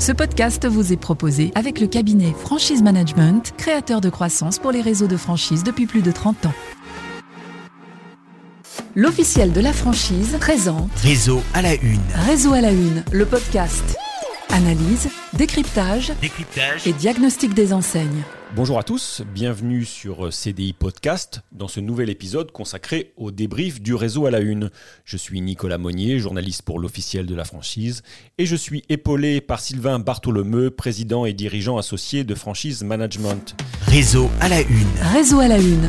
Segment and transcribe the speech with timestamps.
[0.00, 4.80] Ce podcast vous est proposé avec le cabinet Franchise Management, créateur de croissance pour les
[4.80, 6.54] réseaux de franchise depuis plus de 30 ans.
[8.96, 12.00] L'officiel de la franchise présente Réseau à la une.
[12.14, 13.98] Réseau à la une, le podcast.
[14.48, 16.86] Analyse, décryptage Décryptage.
[16.86, 18.22] et diagnostic des enseignes.
[18.56, 23.94] Bonjour à tous, bienvenue sur CDI Podcast dans ce nouvel épisode consacré au débrief du
[23.94, 24.70] réseau à la une.
[25.04, 28.02] Je suis Nicolas Monnier, journaliste pour l'officiel de la franchise,
[28.38, 33.54] et je suis épaulé par Sylvain Bartholomeu, président et dirigeant associé de Franchise Management.
[33.86, 34.88] Réseau à la une.
[35.12, 35.88] Réseau à la une.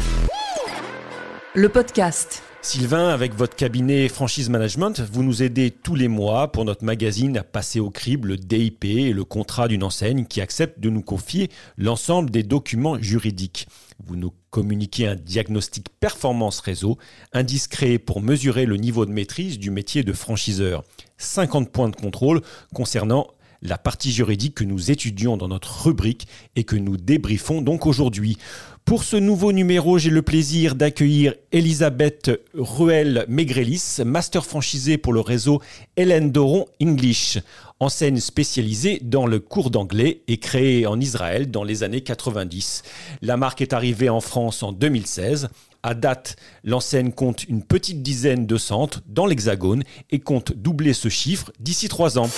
[1.55, 2.43] Le podcast.
[2.63, 7.35] Sylvain, avec votre cabinet Franchise Management, vous nous aidez tous les mois pour notre magazine
[7.37, 11.01] à passer au crible le DIP et le contrat d'une enseigne qui accepte de nous
[11.01, 13.67] confier l'ensemble des documents juridiques.
[14.05, 16.99] Vous nous communiquez un diagnostic performance réseau,
[17.33, 20.83] indiscret pour mesurer le niveau de maîtrise du métier de franchiseur.
[21.17, 22.41] 50 points de contrôle
[22.75, 23.25] concernant
[23.61, 28.37] la partie juridique que nous étudions dans notre rubrique et que nous débriefons donc aujourd'hui.
[28.85, 35.61] Pour ce nouveau numéro, j'ai le plaisir d'accueillir Elisabeth Ruel-Megrelis, master franchisée pour le réseau
[35.95, 37.39] Hélène Doron English,
[37.79, 42.83] enseigne spécialisée dans le cours d'anglais et créée en Israël dans les années 90.
[43.21, 45.47] La marque est arrivée en France en 2016.
[45.83, 51.07] À date, l'enseigne compte une petite dizaine de centres dans l'Hexagone et compte doubler ce
[51.07, 52.29] chiffre d'ici trois ans.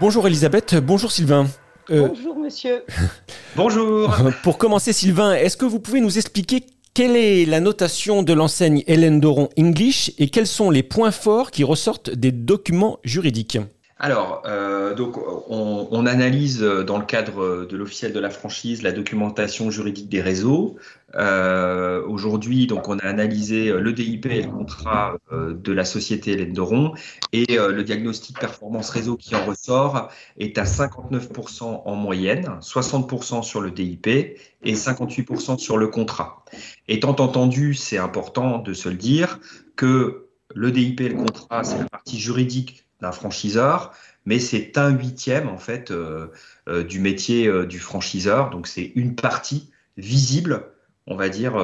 [0.00, 1.48] Bonjour Elisabeth, bonjour Sylvain.
[1.90, 2.84] Euh, Bonjour monsieur.
[3.56, 4.14] Bonjour.
[4.42, 8.84] Pour commencer Sylvain, est-ce que vous pouvez nous expliquer quelle est la notation de l'enseigne
[8.86, 13.58] Hélène Doron English et quels sont les points forts qui ressortent des documents juridiques?
[14.02, 15.16] Alors, euh, donc,
[15.48, 20.76] on, analyse dans le cadre de l'officiel de la franchise la documentation juridique des réseaux.
[21.14, 26.32] Euh, Aujourd'hui, donc, on a analysé le DIP et le contrat euh, de la société
[26.32, 26.94] Hélène Doron
[27.32, 33.60] et le diagnostic performance réseau qui en ressort est à 59% en moyenne, 60% sur
[33.60, 36.44] le DIP et 58% sur le contrat.
[36.88, 39.38] Étant entendu, c'est important de se le dire
[39.76, 40.26] que
[40.56, 43.92] le DIP et le contrat, c'est la partie juridique d'un franchiseur,
[44.24, 46.28] mais c'est un huitième en fait euh,
[46.68, 48.50] euh, du métier euh, du franchiseur.
[48.50, 50.64] Donc c'est une partie visible,
[51.06, 51.54] on va dire,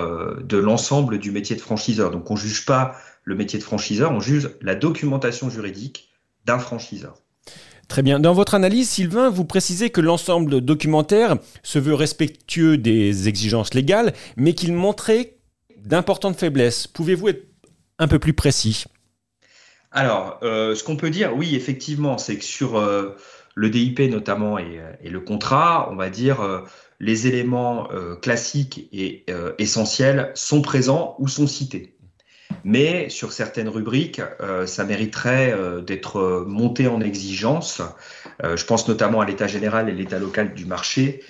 [0.43, 2.11] de l'ensemble du métier de franchiseur.
[2.11, 6.11] Donc on juge pas le métier de franchiseur, on juge la documentation juridique
[6.45, 7.15] d'un franchiseur.
[7.87, 8.21] Très bien.
[8.21, 14.13] Dans votre analyse, Sylvain, vous précisez que l'ensemble documentaire se veut respectueux des exigences légales,
[14.37, 15.37] mais qu'il montrait
[15.79, 16.87] d'importantes faiblesses.
[16.87, 17.47] Pouvez-vous être
[17.99, 18.85] un peu plus précis?
[19.91, 23.17] Alors, euh, ce qu'on peut dire, oui, effectivement, c'est que sur euh,
[23.55, 26.61] le DIP notamment et, et, le contrat, on va dire, euh,
[27.01, 27.89] les éléments
[28.21, 29.25] classiques et
[29.59, 31.98] essentiels sont présents ou sont cités.
[32.65, 34.21] Mais sur certaines rubriques,
[34.67, 35.55] ça mériterait
[35.87, 37.83] d'être monté en exigence.
[38.43, 41.23] je pense notamment à l'état général et l'état local du marché,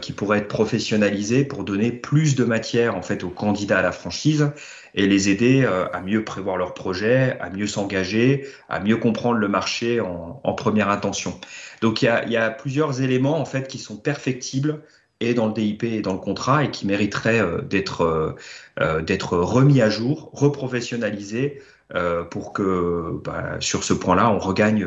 [0.00, 3.92] qui pourraient être professionnalisés pour donner plus de matière en fait aux candidats à la
[3.92, 4.50] franchise
[4.94, 9.48] et les aider à mieux prévoir leurs projets, à mieux s'engager, à mieux comprendre le
[9.48, 11.38] marché en, en première intention.
[11.80, 14.82] Donc il y, a, y, a, plusieurs éléments en fait qui sont perfectibles
[15.20, 18.36] et dans le DIP et dans le contrat et qui mériteraient euh, d'être
[18.80, 21.60] euh, d'être remis à jour, reprofessionnalisés
[21.96, 24.86] euh, pour que bah, sur ce point-là, on regagne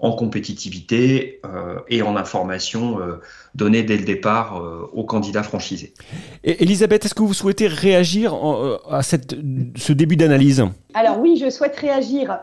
[0.00, 3.20] en compétitivité euh, et en information euh,
[3.54, 4.60] donnée dès le départ
[4.92, 5.94] aux candidats franchisés.
[6.42, 9.36] Et Elisabeth, est-ce que vous souhaitez réagir en, à cette,
[9.76, 10.64] ce début d'analyse?
[10.94, 12.40] Alors oui, je souhaite réagir.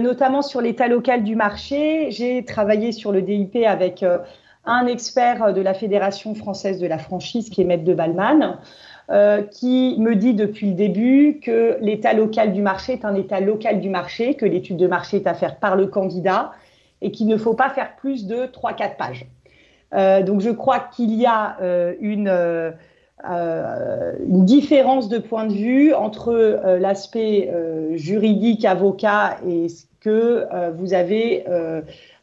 [0.00, 2.10] notamment sur l'état local du marché.
[2.10, 4.04] J'ai travaillé sur le DIP avec
[4.64, 8.58] un expert de la Fédération française de la franchise qui est Maître de Balman,
[9.10, 13.40] euh, qui me dit depuis le début que l'état local du marché est un état
[13.40, 16.52] local du marché, que l'étude de marché est à faire par le candidat
[17.00, 19.26] et qu'il ne faut pas faire plus de 3-4 pages.
[19.94, 22.72] Euh, donc je crois qu'il y a euh, euh,
[24.26, 27.52] une, différence de point de vue entre l'aspect
[27.92, 30.46] juridique avocat et ce que
[30.76, 31.44] vous avez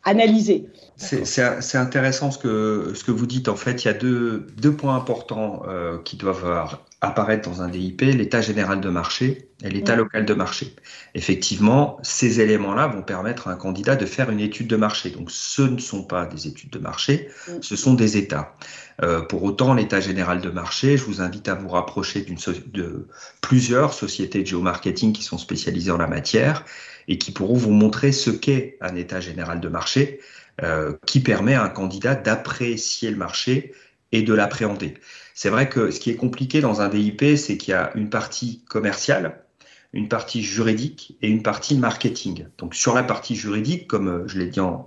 [0.04, 0.68] analysé.
[0.98, 3.48] C'est intéressant ce que, ce que vous dites.
[3.48, 7.69] En fait, il y a deux, deux points importants euh, qui doivent apparaître dans un
[7.69, 10.75] DIP, l'état général de marché et l'état local de marché.
[11.16, 15.10] Effectivement, ces éléments-là vont permettre à un candidat de faire une étude de marché.
[15.10, 17.30] Donc, ce ne sont pas des études de marché,
[17.62, 18.56] ce sont des états.
[19.01, 23.07] Euh, pour autant, l'état général de marché, je vous invite à vous rapprocher so de
[23.40, 26.66] plusieurs sociétés de géomarketing qui sont spécialisées en la matière
[27.07, 30.19] et qui pourront vous montrer ce qu'est un état général de marché
[30.63, 33.72] euh, qui permet à un candidat d'apprécier le marché
[34.12, 34.96] et de l'appréhender.
[35.34, 38.10] C'est vrai que ce qui est compliqué dans un DIP, c'est qu'il y a une
[38.10, 39.44] partie commerciale,
[39.94, 42.48] une partie juridique et une partie marketing.
[42.58, 44.86] Donc sur la partie juridique, comme euh, je l'ai dit en,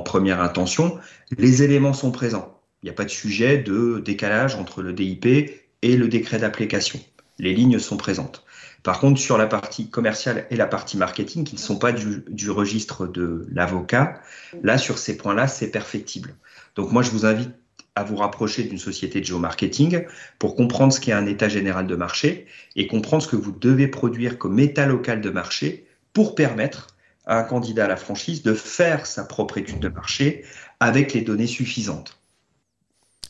[0.00, 0.98] première intention,
[1.36, 2.60] les éléments sont présents.
[2.82, 7.00] Il n'y a pas de sujet de décalage entre le DIP et le décret d'application.
[7.38, 8.44] Les lignes sont présentes.
[8.82, 12.24] Par contre, sur la partie commerciale et la partie marketing, qui ne sont pas du,
[12.28, 14.20] du registre de l'avocat,
[14.62, 16.34] là, sur ces points-là, c'est perfectible.
[16.74, 17.50] Donc moi, je vous invite
[17.94, 20.04] à vous rapprocher d'une société de géomarketing
[20.38, 22.46] pour comprendre ce qu'est un état général de marché
[22.76, 26.88] et comprendre ce que vous devez produire comme état local de marché pour permettre
[27.26, 30.44] à un candidat à la franchise de faire sa propre étude de marché
[30.80, 32.18] avec les données suffisantes.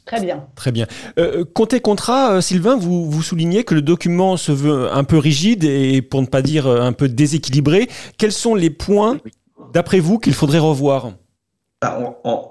[0.05, 0.47] Très bien.
[0.56, 0.87] Très bien.
[1.19, 5.17] Euh, côté contrat, euh, Sylvain, vous, vous soulignez que le document se veut un peu
[5.17, 7.88] rigide et pour ne pas dire euh, un peu déséquilibré.
[8.19, 9.19] Quels sont les points,
[9.73, 11.12] d'après vous, qu'il faudrait revoir?
[11.82, 11.99] Bah,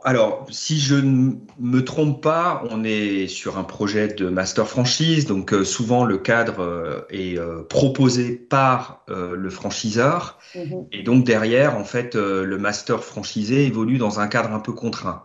[0.03, 5.25] alors, si je ne me trompe pas, on est sur un projet de master franchise,
[5.25, 10.85] donc euh, souvent le cadre euh, est euh, proposé par le franchiseur, mhm.
[10.91, 15.23] et donc derrière, en fait, le master franchisé évolue dans un cadre un peu contraint.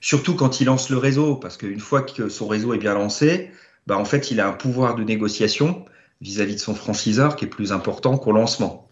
[0.00, 3.52] Surtout quand il lance le réseau, parce qu'une fois que son réseau est bien lancé,
[3.86, 5.84] bah, en fait, il a un pouvoir de négociation
[6.20, 8.88] vis-à-vis -vis de son franchiseur qui est plus important qu'au lancement.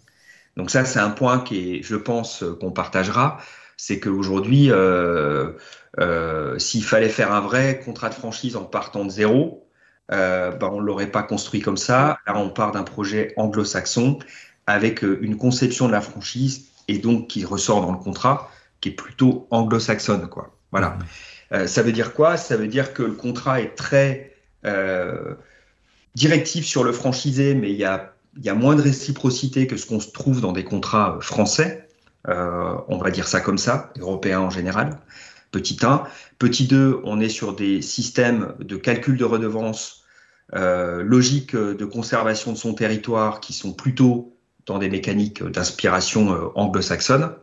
[0.56, 3.38] Donc ça, c'est un point qui est, je pense, qu'on partagera
[3.84, 5.54] c'est qu'aujourd'hui, euh,
[5.98, 9.66] euh, s'il fallait faire un vrai contrat de franchise en partant de zéro,
[10.12, 12.20] euh, ben, on ne l'aurait pas construit comme ça.
[12.28, 14.20] Là, on part d'un projet anglo-saxon
[14.68, 18.92] avec une conception de la franchise et donc qui ressort dans le contrat qui est
[18.92, 20.28] plutôt anglo-saxonne.
[20.28, 20.54] Quoi.
[20.70, 20.96] Voilà.
[21.66, 22.36] ça veut dire quoi?
[22.36, 24.36] Ça veut dire que le contrat est très
[26.14, 29.86] directif sur le franchisé, mais il y a, y a moins de réciprocité que ce
[29.86, 31.88] qu'on se trouve dans des contrats français.
[32.28, 34.98] Euh, on va dire ça comme ça, européens en général.
[35.50, 36.04] Petit 1.
[36.38, 40.04] Petit 2, on est sur des systèmes de calcul de redevance
[40.54, 44.36] euh, logiques de conservation de son territoire qui sont plutôt
[44.66, 47.34] dans des mécaniques d'inspiration euh, anglo-saxonne,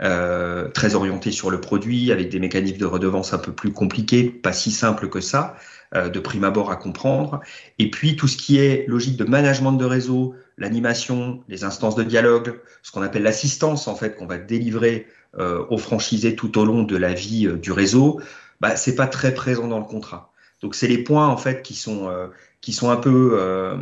[0.00, 4.24] euh, très orientés sur le produit, avec des mécanismes de redevance un peu plus compliqués,
[4.24, 5.56] pas si simples que ça,
[5.94, 7.40] euh, de prime abord à comprendre.
[7.78, 12.02] Et puis tout ce qui est logique de management de réseau, l'animation, les instances de
[12.02, 15.06] dialogue, ce qu'on appelle l'assistance en fait qu'on va délivrer
[15.38, 18.20] euh, aux franchisés tout au long de la vie euh, du réseau,
[18.60, 20.32] bah, c'est pas très présent dans le contrat.
[20.62, 22.28] Donc c'est les points en fait qui sont euh,
[22.60, 23.76] qui sont un peu euh,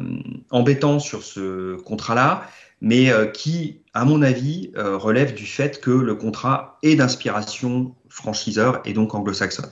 [0.50, 2.48] embêtants sur ce contrat-là,
[2.80, 8.80] mais euh, qui, à mon avis, relèvent du fait que le contrat est d'inspiration franchiseur
[8.84, 9.68] et donc anglo-saxonne.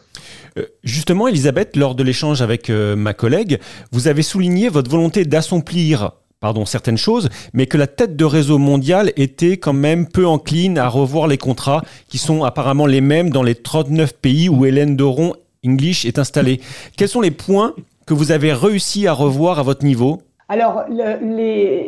[0.82, 3.60] Justement, Elisabeth, lors de l'échange avec ma collègue,
[3.92, 8.58] vous avez souligné votre volonté d'assomplir pardon, certaines choses, mais que la tête de réseau
[8.58, 13.30] mondial était quand même peu encline à revoir les contrats qui sont apparemment les mêmes
[13.30, 15.34] dans les 39 pays où Hélène Doron
[15.66, 16.60] English est installée.
[16.96, 17.74] Quels sont les points
[18.06, 20.22] que vous avez réussi à revoir à votre niveau?
[20.50, 20.86] Alors,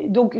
[0.09, 0.37] donc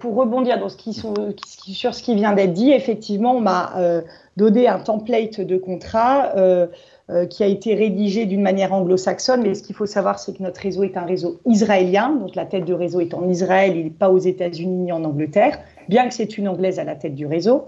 [0.00, 4.02] pour rebondir sur ce qui vient d'être dit, effectivement, on m'a euh,
[4.36, 6.66] donné un template de contrat euh,
[7.10, 10.42] euh, qui a été rédigé d'une manière anglo-saxonne, mais ce qu'il faut savoir, c'est que
[10.42, 13.84] notre réseau est un réseau israélien, donc la tête de réseau est en Israël, il
[13.84, 15.56] n'est pas aux États-Unis ni en Angleterre,
[15.88, 17.66] bien que c'est une anglaise à la tête du réseau.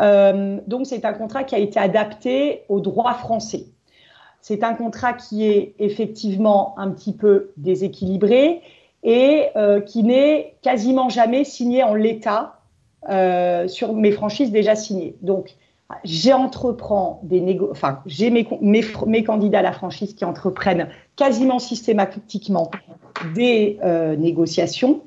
[0.00, 3.64] Donc c'est un contrat qui a été adapté au droit français.
[4.40, 8.62] C'est un contrat qui est effectivement un petit peu déséquilibré
[9.08, 12.60] et euh, qui n'est quasiment jamais signé en l'état
[13.08, 15.16] euh, sur mes franchises déjà signées.
[15.22, 15.54] Donc
[16.04, 22.70] j'entreprends des enfin, j'ai mes, candidats à la franchise qui entreprennent quasiment systématiquement
[23.34, 25.00] des euh, négociations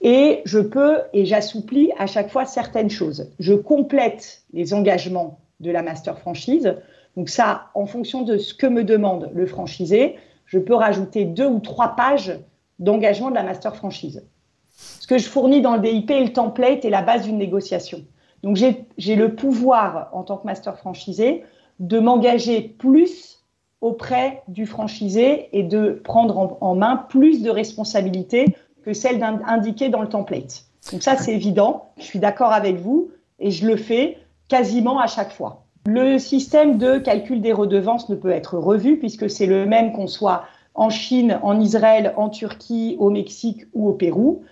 [0.00, 3.30] et je peux et j'assouplis à chaque fois certaines choses.
[3.38, 6.74] Je complète les engagements de la master franchise.
[7.16, 11.46] Donc ça, en fonction de ce que me demande le franchisé, je peux rajouter deux
[11.46, 12.36] ou trois pages
[12.78, 14.26] d'engagement de la master franchise.
[14.76, 18.04] Ce que je fournis dans le DIP est le template et la base d'une négociation.
[18.42, 21.44] Donc j'ai le pouvoir en tant que master franchisé
[21.80, 23.42] de m'engager plus
[23.80, 30.02] auprès du franchisé et de prendre en, main plus de responsabilités que celles indiquées dans
[30.02, 30.64] le template.
[30.92, 35.06] Donc ça c'est évident, je suis d'accord avec vous et je le fais quasiment à
[35.06, 35.64] chaque fois.
[35.86, 40.06] Le système de calcul des redevances ne peut être revu puisque c'est le même qu'on
[40.06, 44.42] soit en Chine, en Israël, en Turquie, au Mexique ou au Pérou.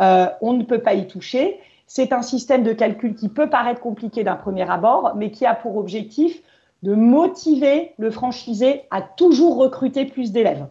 [0.00, 1.58] Euh, on ne peut pas y toucher.
[1.86, 5.54] C'est un système de calcul qui peut paraître compliqué d'un premier abord, mais qui a
[5.54, 6.40] pour objectif
[6.82, 10.66] de motiver le franchisé à toujours recruter plus d'élèves.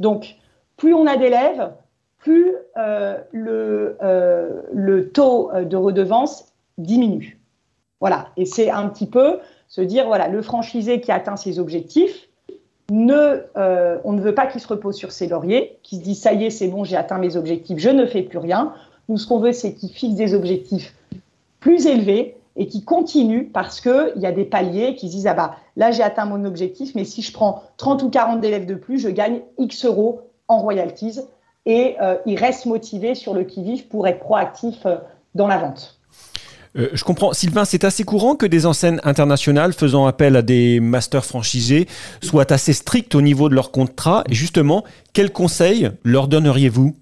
[0.00, 0.36] Donc,
[0.76, 1.72] plus on a d'élèves,
[2.18, 7.38] plus euh, le, euh, le, taux de redevance diminue.
[8.00, 12.28] Voilà, et c'est un petit peu se dire, voilà, le franchisé qui atteint ses objectifs,
[12.90, 16.20] ne, euh, on ne veut pas qu'il se repose sur ses lauriers, qu'il se dise,
[16.20, 18.72] ça y est, c'est bon, j'ai atteint mes objectifs, je ne fais plus rien.
[19.08, 20.94] Nous, ce qu'on veut, c'est qu'ils fixent des objectifs
[21.60, 25.56] plus élevés et qui continuent parce qu'il y a des paliers qui disent, ah bah
[25.76, 28.98] là, j'ai atteint mon objectif, mais si je prends 30 ou 40 élèves de plus,
[28.98, 31.20] je gagne X euros en royalties
[31.66, 34.96] et euh, ils restent motivés sur le qui-vive pour être proactifs euh,
[35.34, 35.98] dans la vente.
[36.76, 37.32] Euh, je comprends.
[37.32, 41.86] Sylvain, c'est assez courant que des enseignes internationales faisant appel à des masters franchisés
[42.22, 44.24] soient assez strictes au niveau de leur contrat.
[44.28, 46.96] Et justement, quels conseils leur donneriez-vous?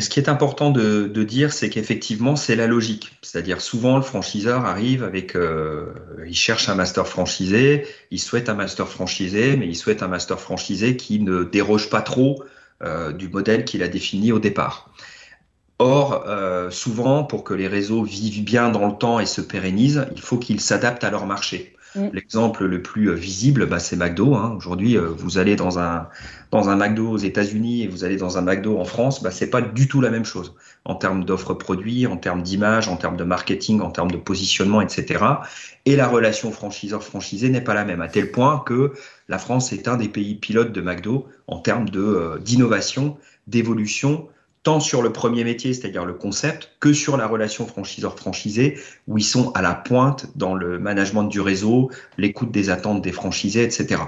[0.00, 3.12] Ce qui est important de, dire, c'est qu'effectivement, c'est la logique.
[3.20, 5.92] C'est-à-dire, souvent, le franchiseur arrive avec, euh,
[6.26, 10.40] il cherche un master franchisé, il souhaite un master franchisé, mais il souhaite un master
[10.40, 12.42] franchisé qui ne déroge pas trop
[12.82, 14.90] euh, du modèle qu'il a défini au départ.
[15.78, 20.06] Or, euh, souvent, pour que les réseaux vivent bien dans le temps et se pérennisent,
[20.14, 21.76] il faut qu'ils s'adaptent à leur marché.
[21.96, 22.08] Mm.
[22.12, 24.34] L'exemple le plus euh, visible, bah, c'est McDo.
[24.34, 24.54] Hein.
[24.56, 26.08] Aujourd'hui, euh, vous allez dans un,
[26.50, 29.50] dans un McDo aux États-Unis et vous allez dans un McDo en France, bah, c'est
[29.50, 30.54] pas du tout la même chose
[30.84, 34.80] en termes d'offres produits, en termes d'image, en termes de marketing, en termes de positionnement,
[34.80, 35.24] etc.
[35.84, 38.92] Et la relation franchiseur-franchisé n'est pas la même, à tel point que
[39.28, 43.16] la France est un des pays pilotes de McDo en termes de euh, d'innovation,
[43.46, 44.28] d'évolution
[44.66, 49.22] tant sur le premier métier, c'est-à-dire le concept, que sur la relation franchiseur-franchisé, où ils
[49.22, 54.02] sont à la pointe dans le management du réseau, l'écoute des attentes des franchisés, etc.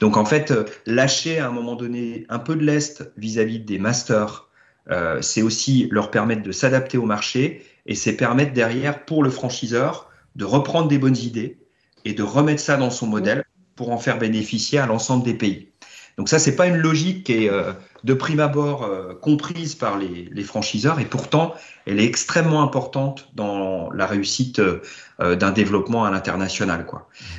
[0.00, 3.78] Donc en fait, euh, lâcher à un moment donné un peu de lest vis-à-vis des
[3.78, 4.48] masters,
[4.90, 9.30] euh, c'est aussi leur permettre de s'adapter au marché et c'est permettre derrière pour le
[9.30, 11.58] franchiseur de reprendre des bonnes idées
[12.04, 13.44] et de remettre ça dans son modèle
[13.76, 15.68] pour en faire bénéficier à l'ensemble des pays.
[16.18, 17.72] Donc ça, c'est pas une logique qui est euh,
[18.04, 21.54] de prime abord euh, comprise par les, franchiseurs et pourtant,
[21.86, 26.86] elle est extrêmement importante dans la réussite euh, d'un développement à l'international.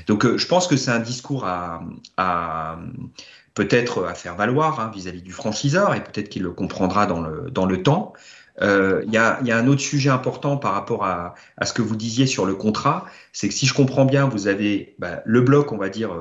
[0.07, 1.81] Donc je pense que c'est un discours à,
[3.55, 7.49] peut-être à faire valoir hein, vis-à-vis du franchiseur et peut-être qu'il le comprendra dans le,
[7.49, 8.13] dans le temps.
[8.61, 12.45] Il y, a, un autre sujet important par rapport à, ce que vous disiez sur
[12.45, 15.89] le contrat, c'est que si je comprends bien, vous avez bah, le bloc, on va
[15.89, 16.11] dire,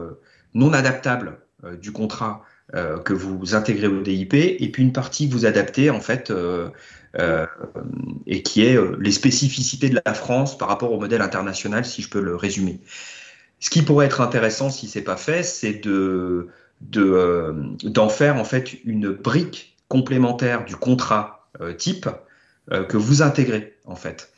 [0.54, 1.40] non adaptable
[1.78, 5.90] du contrat euh, que vous intégrez au DIP et puis une partie que vous adaptez
[5.90, 6.68] en fait euh,
[7.18, 7.46] euh,
[8.26, 12.08] et qui est les spécificités de la France par rapport au modèle international, si je
[12.08, 12.80] peux le résumer.
[13.58, 16.48] Ce qui pourrait être intéressant si c'est pas fait, c'est de
[16.80, 22.08] d'en faire en fait une brique complémentaire du contrat type
[22.88, 24.32] que vous intégrez en fait.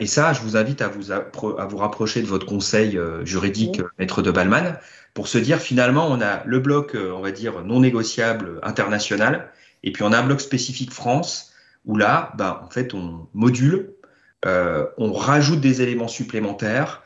[0.00, 4.22] et ça, je vous invite à vous, à vous rapprocher de votre conseil juridique, maître
[4.22, 4.78] de Balman,
[5.18, 9.50] pour se dire finalement on a le bloc, euh, on va dire, non négociable international,
[9.82, 11.50] et puis on a un bloc spécifique France,
[11.86, 13.94] où là, ben, en fait, on module,
[14.46, 17.02] euh, on rajoute des éléments supplémentaires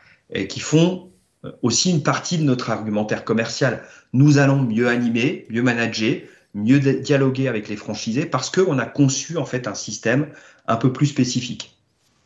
[0.51, 1.11] qui font
[1.47, 3.83] euh, aussi une partie de notre argumentaire commercial.
[4.13, 6.21] Nous allons mieux animer, mieux manager,
[6.53, 10.27] mieux dialoguer avec les franchisés parce qu'on a conçu en fait un système
[10.67, 11.79] un peu plus spécifique.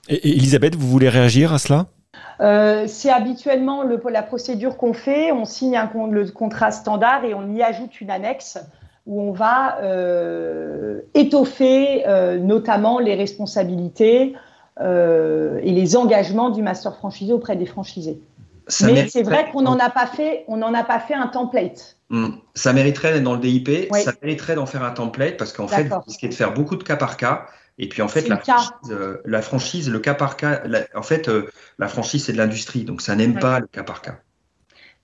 [0.08, 1.86] Et Elisabeth, vous voulez réagir à cela?
[2.40, 5.32] Euh, c'est habituellement le, la procédure qu'on fait.
[5.32, 5.78] On signe
[6.10, 8.58] le contrat standard et on y ajoute une annexe
[9.06, 14.34] où on va euh, étoffer euh, notamment les responsabilités
[14.78, 18.20] et les engagements du master franchisé auprès des franchisés.
[18.82, 21.96] Mais c'est vrai qu'on n'en a pas fait, on n'en a pas fait un template.
[22.10, 22.30] Hmm.
[22.54, 26.00] Ça mériterait dans le DIP, ça mériterait d'en faire un template parce qu'en fait, vous
[26.00, 27.46] risquez de faire beaucoup de cas par cas.
[27.78, 30.62] Et puis en fait, la franchise, euh, la franchise, le cas par cas,
[30.94, 34.00] en fait, euh, la franchise, c'est de l'industrie, donc ça n'aime pas le cas par
[34.00, 34.16] cas.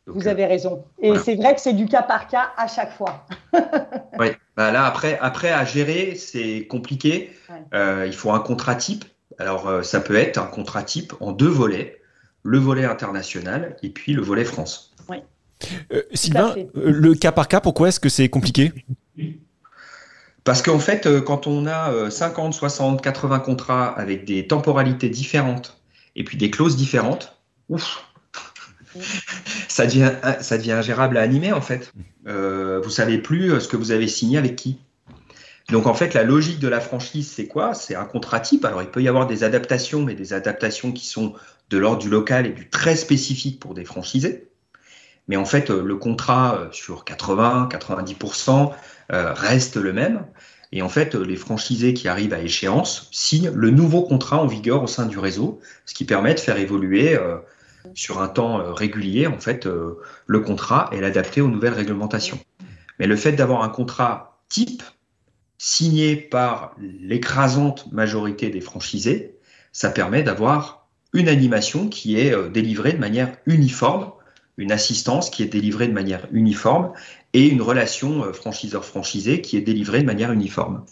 [0.06, 0.84] Vous avez raison.
[1.00, 3.26] Et c'est vrai que c'est du cas par cas à chaque fois.
[4.18, 7.30] oui, bah là, après, après, à gérer, c'est compliqué.
[7.74, 9.04] Euh, il faut un contrat type.
[9.38, 12.01] Alors, ça peut être un contrat type en deux volets
[12.42, 14.94] le volet international et puis le volet France.
[15.08, 15.18] Oui.
[16.12, 18.72] Sylvain, le cas par cas, pourquoi est-ce que c'est compliqué?
[20.44, 25.80] Parce qu'en fait, euh, quand on a 50, 60, 80 contrats avec des temporalités différentes
[26.16, 27.36] et puis des clauses différentes,
[27.68, 28.04] ouf,
[29.68, 31.92] ça devient, ça devient ingérable à animer en fait.
[32.26, 34.78] Euh, vous savez plus euh, ce que vous avez signé avec qui.
[35.70, 37.74] Donc en fait, la logique de la franchise, c'est quoi?
[37.74, 38.64] C'est un contrat type.
[38.64, 41.34] Alors il peut y avoir des adaptations, mais des adaptations qui sont
[41.70, 44.48] de l'ordre du local et du très spécifique pour des franchisés.
[45.28, 48.72] Mais en fait, le contrat sur 80, 90%,
[49.12, 50.24] euh, reste le même.
[50.72, 54.82] Et en fait, les franchisés qui arrivent à échéance signent le nouveau contrat en vigueur
[54.82, 57.36] au sein du réseau, ce qui permet de faire évoluer euh,
[57.94, 59.66] sur un temps euh, régulier en fait
[60.26, 62.38] le contrat et l'adapter aux nouvelles réglementations.
[62.98, 64.82] Mais le fait d'avoir un contrat type
[65.64, 69.36] signé par l'écrasante majorité des franchisés,
[69.70, 74.10] ça permet d'avoir une animation qui est délivrée de manière uniforme,
[74.56, 76.90] une assistance qui est délivrée de manière uniforme
[77.32, 80.84] et une relation euh, franchiseur-franchisé qui est délivrée de manière uniforme.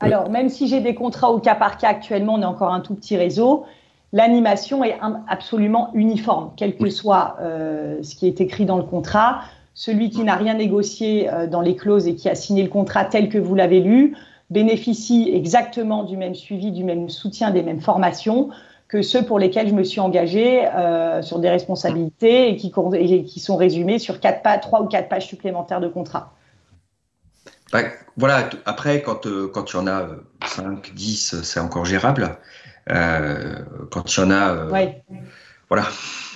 [0.00, 2.80] Alors, même si j'ai des contrats au cas par cas actuellement, on est encore un
[2.80, 3.64] tout petit réseau.
[4.12, 9.40] L'animation est absolument uniforme, quel que soit euh, ce qui est écrit dans le contrat.
[9.76, 13.04] Celui qui n'a rien négocié euh, dans les clauses et qui a signé le contrat
[13.04, 14.16] tel que vous l'avez lu
[14.50, 18.48] bénéficie exactement du même suivi, du même soutien, des mêmes formations
[18.88, 23.24] que ceux pour lesquels je me suis engagée euh, sur des responsabilités et qui, et
[23.24, 26.32] qui sont résumés sur quatre pas, trois ou quatre pages supplémentaires de contrat.
[27.72, 27.80] Bah,
[28.16, 30.06] voilà, après, quand, euh, quand il y en a
[30.44, 32.38] 5, 10, c'est encore gérable.
[32.90, 33.56] Euh,
[33.90, 34.54] quand il y en a.
[34.54, 35.02] Euh, ouais.
[35.68, 35.86] Voilà.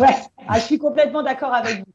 [0.01, 0.17] Ouais,
[0.49, 1.93] ah, je suis complètement d'accord avec vous.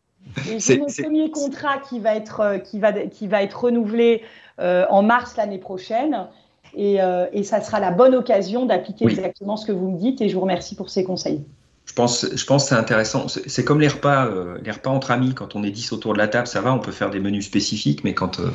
[0.60, 4.24] C'est mon premier contrat qui va être, qui va, qui va être renouvelé
[4.60, 6.28] en mars l'année prochaine.
[6.76, 6.98] Et,
[7.32, 10.22] et, ça sera la bonne occasion d'appliquer exactement ce que vous me dites.
[10.22, 11.44] Et je vous remercie pour ces conseils.
[11.86, 13.28] Je pense, je pense que c'est intéressant.
[13.28, 15.36] C'est comme les repas, euh, les repas entre amis.
[15.36, 17.46] Quand on est 10 autour de la table, ça va, on peut faire des menus
[17.46, 18.50] spécifiques, mais quand, euh,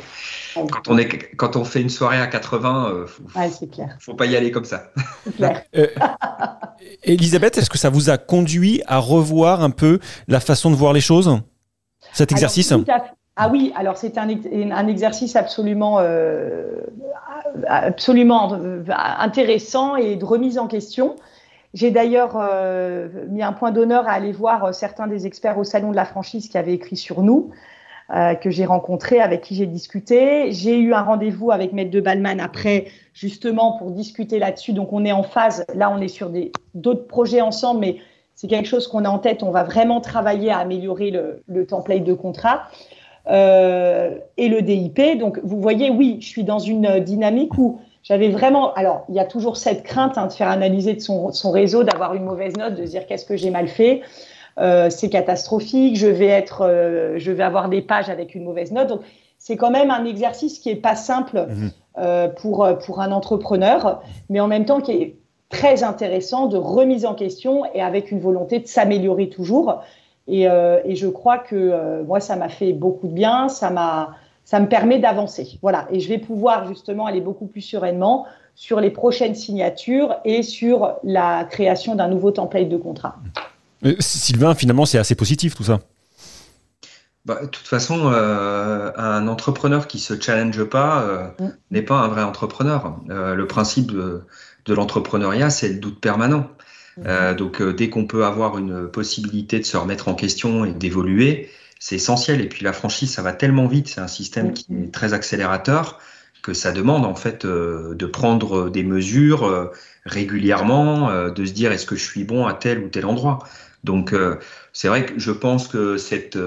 [0.53, 3.23] quand, on, est, quand on fait une soirée à 80, euh, faut,
[3.99, 4.91] faut pas y aller comme ça.
[5.37, 5.63] Clair.
[7.03, 10.91] Elisabeth, est-ce que ça vous a conduit à revoir un peu la façon de voir
[10.91, 11.41] les choses,
[12.13, 12.73] cet exercice
[13.35, 15.99] Ah oui, alors c'est un, un, exercice absolument,
[17.67, 21.15] absolument intéressant et de remise en question.
[21.73, 25.63] J'ai d'ailleurs euh, mis un point d'honneur à aller voir euh, certains des experts au
[25.63, 27.51] Salon de la franchise qui avaient écrit sur nous,
[28.13, 30.51] euh, que j'ai rencontrés, avec qui j'ai discuté.
[30.51, 34.73] J'ai eu un rendez-vous avec Maître de Balman après, justement, pour discuter là-dessus.
[34.73, 35.65] Donc, on est en phase.
[35.73, 36.29] Là, on est sur
[36.73, 37.97] d'autres projets ensemble, mais
[38.35, 39.43] c'est quelque chose qu'on a en tête.
[39.43, 42.63] On va vraiment travailler à améliorer le, le template de contrat.
[43.27, 45.19] Euh, et le DIP.
[45.19, 48.73] Donc, vous voyez, oui, je suis dans une dynamique où j'avais vraiment.
[48.73, 51.83] Alors, il y a toujours cette crainte hein, de faire analyser de son, son réseau,
[51.83, 54.01] d'avoir une mauvaise note, de se dire qu'est-ce que j'ai mal fait.
[54.57, 55.97] Euh, c'est catastrophique.
[55.97, 58.87] Je vais être, euh, je vais avoir des pages avec une mauvaise note.
[58.87, 59.01] Donc,
[59.37, 61.47] c'est quand même un exercice qui est pas simple
[61.97, 65.15] euh, pour pour un entrepreneur, mais en même temps qui est
[65.51, 69.83] très intéressant de remise en question et avec une volonté de s'améliorer toujours.
[70.27, 73.49] Et, euh, et, je crois que euh, moi, ça m'a fait beaucoup de bien.
[73.49, 74.15] Ça m'a
[74.51, 75.59] ça me permet d'avancer.
[75.61, 78.25] Voilà, et je vais pouvoir justement aller beaucoup plus sereinement
[78.55, 83.15] sur les prochaines signatures et sur la création d'un nouveau template de contrat.
[83.85, 85.79] Euh, Sylvain, finalement, c'est assez positif tout ça.
[87.25, 91.27] Bah, de toute façon, euh, un entrepreneur qui se challenge pas euh,
[91.69, 92.99] n'est pas un vrai entrepreneur.
[93.07, 94.23] le principe de,
[94.65, 96.49] de l'entrepreneuriat, c'est le doute permanent.
[96.97, 97.35] Mm.
[97.35, 101.95] donc, dès qu'on peut avoir une possibilité de se remettre en question et d'évoluer, c'est
[101.95, 102.41] essentiel.
[102.41, 105.99] Et puis la franchise, ça va tellement vite, c'est un système qui est très accélérateur
[106.41, 109.71] que ça demande en fait euh, de prendre des mesures euh,
[110.05, 113.39] régulièrement, euh, de se dire est-ce que je suis bon à tel ou tel endroit?
[113.83, 114.13] Donc
[114.73, 116.37] c'est vrai que je pense que cette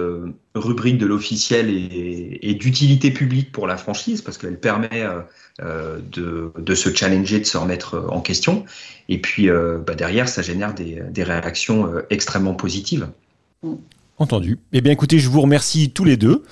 [0.55, 5.07] rubrique de l'officiel est, d'utilité publique pour la franchise parce qu'elle permet
[5.61, 8.65] de, de, se challenger, de se remettre en question.
[9.11, 13.09] Et puis bah, derrière, ça génère des, des réactions extrêmement positives.
[13.63, 13.75] Mm.
[14.17, 14.61] Entendu.
[14.73, 16.45] Eh bien écoutez, je vous remercie tous les deux.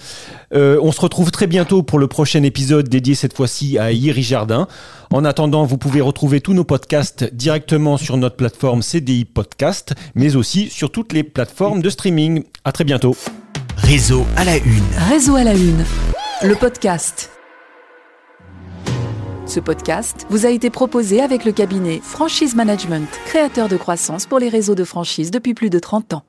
[0.52, 4.24] Euh, on se retrouve très bientôt pour le prochain épisode dédié cette fois-ci à Yeri
[4.24, 4.66] Jardin.
[5.12, 10.34] En attendant, vous pouvez retrouver tous nos podcasts directement sur notre plateforme CDI Podcast, mais
[10.34, 12.42] aussi sur toutes les plateformes de streaming.
[12.64, 13.14] À très bientôt.
[13.76, 14.82] Réseau à la une.
[15.08, 15.84] Réseau à la une.
[16.42, 17.30] Le podcast.
[19.46, 24.40] Ce podcast vous a été proposé avec le cabinet Franchise Management, créateur de croissance pour
[24.40, 26.22] les réseaux de franchise depuis plus de 30 ans.